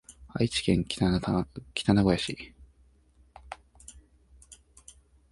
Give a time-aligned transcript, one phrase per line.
[0.29, 1.19] 愛知県北名
[2.01, 2.55] 古屋市